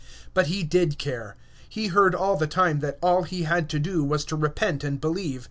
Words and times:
But 0.33 0.47
he 0.47 0.63
did 0.63 0.97
care. 0.97 1.37
He 1.69 1.89
heard 1.89 2.15
all 2.15 2.35
the 2.35 2.47
time 2.47 2.79
that 2.79 2.97
all 3.03 3.21
he 3.21 3.43
had 3.43 3.69
to 3.69 3.77
do 3.77 4.03
was 4.03 4.25
to 4.25 4.35
repent 4.35 4.83
and 4.83 4.99
believe. 4.99 5.39